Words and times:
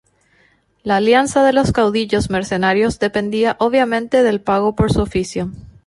La 0.81 0.95
alianza 0.95 1.43
de 1.45 1.53
los 1.53 1.71
caudillos 1.71 2.31
mercenarios 2.31 2.97
dependía, 2.97 3.55
obviamente, 3.59 4.23
del 4.23 4.41
pago 4.41 4.75
por 4.75 4.91
su 4.91 4.99
oficio. 5.01 5.51